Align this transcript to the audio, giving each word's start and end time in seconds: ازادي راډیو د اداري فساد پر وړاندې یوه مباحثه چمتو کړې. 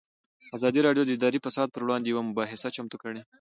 ازادي 0.57 0.79
راډیو 0.87 1.03
د 1.05 1.09
اداري 1.17 1.39
فساد 1.45 1.67
پر 1.71 1.81
وړاندې 1.83 2.07
یوه 2.11 2.27
مباحثه 2.29 2.69
چمتو 2.75 2.97
کړې. 3.01 3.21